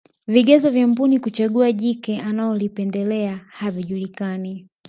[0.27, 4.67] vigezo vya mbuni kuchagua jike analolipendelea havijulikani